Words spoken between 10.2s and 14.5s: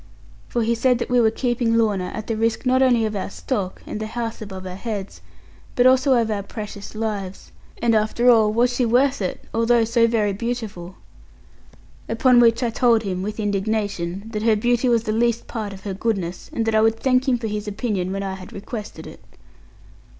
beautiful? Upon which I told him, with indignation, that